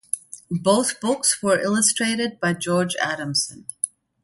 Both 0.49 0.99
books 0.99 1.43
were 1.43 1.59
illustrated 1.61 2.39
by 2.39 2.53
George 2.55 2.95
Adamson. 2.99 3.67